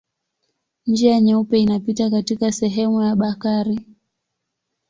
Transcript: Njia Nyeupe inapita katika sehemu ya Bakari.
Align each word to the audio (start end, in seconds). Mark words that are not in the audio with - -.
Njia 0.85 1.19
Nyeupe 1.21 1.57
inapita 1.59 2.09
katika 2.09 2.51
sehemu 2.51 3.01
ya 3.03 3.15
Bakari. 3.15 3.79